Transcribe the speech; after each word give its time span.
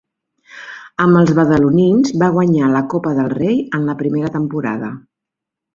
Amb 1.05 1.19
els 1.19 1.33
badalonins 1.41 2.15
va 2.23 2.31
guanyar 2.39 2.73
la 2.73 2.83
Copa 2.95 3.15
del 3.21 3.31
Rei 3.37 3.61
en 3.81 3.89
la 3.91 4.01
primera 4.05 4.37
temporada. 4.41 4.95